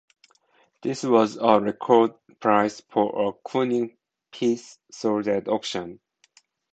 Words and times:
This 0.81 1.03
was 1.03 1.37
a 1.39 1.59
record 1.59 2.13
price 2.39 2.81
for 2.89 3.29
a 3.29 3.33
Kooning 3.47 3.97
piece 4.31 4.79
sold 4.89 5.27
at 5.27 5.47
auction. 5.47 5.99